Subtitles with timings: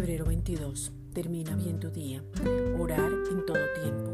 [0.00, 0.92] 22.
[1.14, 2.22] Termina bien tu día.
[2.78, 4.12] Orar en todo tiempo.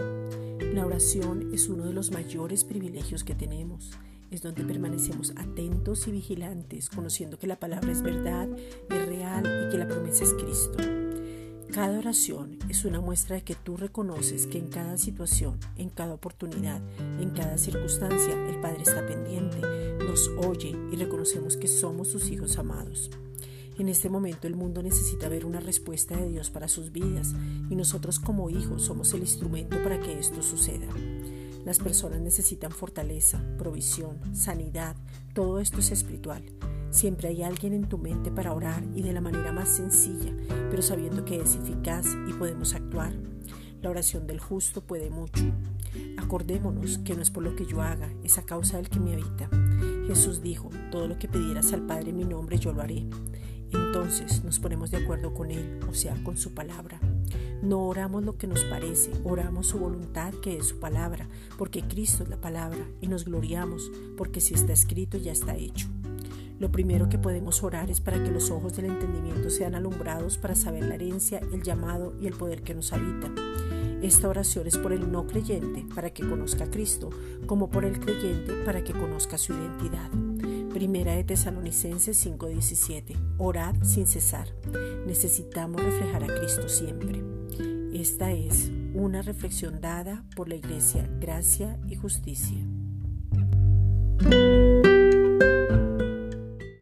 [0.75, 3.91] La oración es uno de los mayores privilegios que tenemos.
[4.31, 8.49] Es donde permanecemos atentos y vigilantes, conociendo que la palabra es verdad,
[8.91, 10.79] es real y que la promesa es Cristo.
[11.73, 16.15] Cada oración es una muestra de que tú reconoces que en cada situación, en cada
[16.15, 16.81] oportunidad,
[17.19, 19.59] en cada circunstancia, el Padre está pendiente,
[19.99, 23.11] nos oye y reconocemos que somos sus hijos amados.
[23.79, 27.35] En este momento el mundo necesita ver una respuesta de Dios para sus vidas
[27.71, 30.87] y nosotros como hijos somos el instrumento para que esto suceda.
[31.65, 34.97] Las personas necesitan fortaleza, provisión, sanidad,
[35.33, 36.45] todo esto es espiritual.
[36.91, 40.35] Siempre hay alguien en tu mente para orar y de la manera más sencilla,
[40.71, 43.15] pero sabiendo que es eficaz y podemos actuar.
[43.81, 45.45] La oración del justo puede mucho.
[46.19, 49.15] Acordémonos que no es por lo que yo haga, es a causa del que me
[49.15, 49.49] habita.
[50.07, 53.07] Jesús dijo, todo lo que pidieras al Padre en mi nombre yo lo haré.
[53.73, 57.01] Entonces nos ponemos de acuerdo con Él, o sea, con su palabra.
[57.63, 61.29] No oramos lo que nos parece, oramos su voluntad que es su palabra,
[61.59, 65.89] porque Cristo es la palabra y nos gloriamos, porque si está escrito ya está hecho.
[66.59, 70.55] Lo primero que podemos orar es para que los ojos del entendimiento sean alumbrados para
[70.55, 73.33] saber la herencia, el llamado y el poder que nos habita.
[74.03, 77.11] Esta oración es por el no creyente para que conozca a Cristo,
[77.47, 80.11] como por el creyente para que conozca su identidad.
[80.73, 83.15] Primera de Tesalonicenses 5:17.
[83.37, 84.49] Orad sin cesar.
[85.07, 87.23] Necesitamos reflejar a Cristo siempre.
[87.93, 92.72] Esta es una reflexión dada por la Iglesia Gracia y Justicia.